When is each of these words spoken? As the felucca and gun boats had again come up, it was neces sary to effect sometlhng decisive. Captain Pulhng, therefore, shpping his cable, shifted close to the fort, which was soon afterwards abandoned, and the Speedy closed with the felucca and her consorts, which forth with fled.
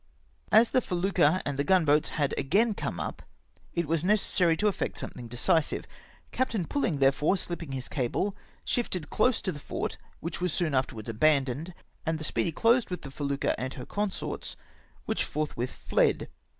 As 0.51 0.71
the 0.71 0.81
felucca 0.81 1.43
and 1.45 1.63
gun 1.63 1.85
boats 1.85 2.09
had 2.17 2.33
again 2.35 2.73
come 2.73 2.99
up, 2.99 3.21
it 3.75 3.87
was 3.87 4.03
neces 4.03 4.21
sary 4.21 4.57
to 4.57 4.67
effect 4.67 4.99
sometlhng 4.99 5.29
decisive. 5.29 5.85
Captain 6.31 6.65
Pulhng, 6.65 6.97
therefore, 6.97 7.35
shpping 7.35 7.71
his 7.71 7.87
cable, 7.87 8.35
shifted 8.65 9.11
close 9.11 9.43
to 9.43 9.51
the 9.51 9.59
fort, 9.59 9.99
which 10.19 10.41
was 10.41 10.51
soon 10.53 10.73
afterwards 10.73 11.09
abandoned, 11.09 11.75
and 12.03 12.17
the 12.17 12.23
Speedy 12.23 12.51
closed 12.51 12.89
with 12.89 13.03
the 13.03 13.11
felucca 13.11 13.53
and 13.59 13.75
her 13.75 13.85
consorts, 13.85 14.55
which 15.05 15.23
forth 15.23 15.55
with 15.55 15.69
fled. 15.71 16.29